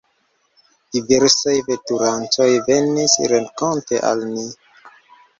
[0.93, 4.47] Diversaj veturantoj venis renkonte al ni.